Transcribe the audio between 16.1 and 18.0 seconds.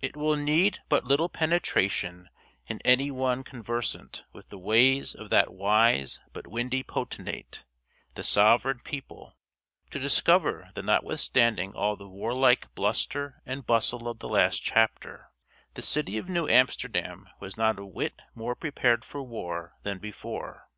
of New Amsterdam was not a